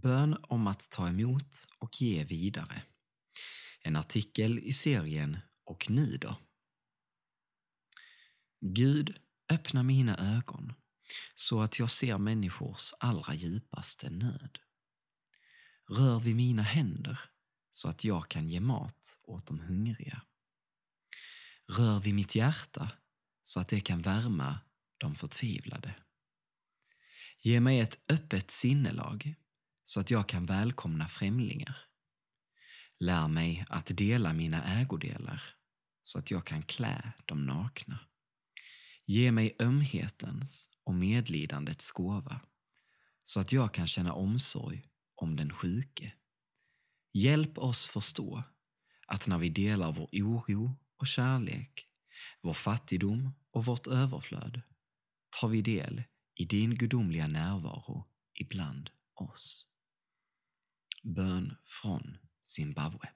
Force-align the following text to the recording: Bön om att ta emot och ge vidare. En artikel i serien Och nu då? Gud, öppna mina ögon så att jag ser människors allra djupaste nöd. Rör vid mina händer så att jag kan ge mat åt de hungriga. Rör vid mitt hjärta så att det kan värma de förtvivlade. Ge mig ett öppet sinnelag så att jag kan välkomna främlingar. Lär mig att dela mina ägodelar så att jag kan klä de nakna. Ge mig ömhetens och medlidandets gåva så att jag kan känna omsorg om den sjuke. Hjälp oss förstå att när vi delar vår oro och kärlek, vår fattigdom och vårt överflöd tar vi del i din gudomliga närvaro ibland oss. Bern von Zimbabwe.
Bön 0.00 0.36
om 0.42 0.66
att 0.66 0.90
ta 0.90 1.08
emot 1.08 1.66
och 1.78 2.02
ge 2.02 2.24
vidare. 2.24 2.82
En 3.82 3.96
artikel 3.96 4.58
i 4.58 4.72
serien 4.72 5.38
Och 5.64 5.90
nu 5.90 6.16
då? 6.16 6.38
Gud, 8.60 9.16
öppna 9.48 9.82
mina 9.82 10.36
ögon 10.36 10.72
så 11.34 11.60
att 11.60 11.78
jag 11.78 11.90
ser 11.90 12.18
människors 12.18 12.92
allra 12.98 13.34
djupaste 13.34 14.10
nöd. 14.10 14.58
Rör 15.88 16.20
vid 16.20 16.36
mina 16.36 16.62
händer 16.62 17.20
så 17.70 17.88
att 17.88 18.04
jag 18.04 18.28
kan 18.28 18.48
ge 18.48 18.60
mat 18.60 19.20
åt 19.22 19.46
de 19.46 19.60
hungriga. 19.60 20.22
Rör 21.68 22.00
vid 22.00 22.14
mitt 22.14 22.34
hjärta 22.34 22.90
så 23.42 23.60
att 23.60 23.68
det 23.68 23.80
kan 23.80 24.02
värma 24.02 24.60
de 24.98 25.14
förtvivlade. 25.14 25.94
Ge 27.40 27.60
mig 27.60 27.80
ett 27.80 27.98
öppet 28.08 28.50
sinnelag 28.50 29.34
så 29.92 30.00
att 30.00 30.10
jag 30.10 30.28
kan 30.28 30.46
välkomna 30.46 31.08
främlingar. 31.08 31.76
Lär 33.00 33.28
mig 33.28 33.66
att 33.68 33.96
dela 33.96 34.32
mina 34.32 34.80
ägodelar 34.80 35.42
så 36.02 36.18
att 36.18 36.30
jag 36.30 36.46
kan 36.46 36.62
klä 36.62 37.12
de 37.26 37.46
nakna. 37.46 37.98
Ge 39.06 39.32
mig 39.32 39.56
ömhetens 39.58 40.68
och 40.84 40.94
medlidandets 40.94 41.90
gåva 41.90 42.40
så 43.24 43.40
att 43.40 43.52
jag 43.52 43.74
kan 43.74 43.86
känna 43.86 44.12
omsorg 44.12 44.88
om 45.14 45.36
den 45.36 45.52
sjuke. 45.52 46.12
Hjälp 47.12 47.58
oss 47.58 47.86
förstå 47.86 48.42
att 49.06 49.26
när 49.26 49.38
vi 49.38 49.48
delar 49.48 49.92
vår 49.92 50.08
oro 50.12 50.76
och 50.96 51.06
kärlek, 51.06 51.86
vår 52.42 52.54
fattigdom 52.54 53.34
och 53.50 53.64
vårt 53.64 53.86
överflöd 53.86 54.62
tar 55.40 55.48
vi 55.48 55.62
del 55.62 56.02
i 56.34 56.44
din 56.44 56.74
gudomliga 56.74 57.26
närvaro 57.26 58.08
ibland 58.34 58.90
oss. 59.14 59.71
Bern 61.02 61.58
von 61.64 62.18
Zimbabwe. 62.42 63.08